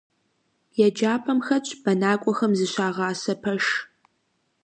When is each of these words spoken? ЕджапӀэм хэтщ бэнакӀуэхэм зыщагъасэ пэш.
ЕджапӀэм 0.85 1.39
хэтщ 1.45 1.69
бэнакӀуэхэм 1.83 2.51
зыщагъасэ 2.59 3.33
пэш. 3.41 3.65